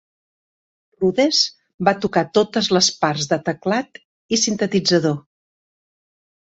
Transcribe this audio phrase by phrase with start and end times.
[1.03, 1.41] Rudess
[1.89, 4.05] va tocar totes les parts de teclat
[4.39, 5.19] i sintetitzador.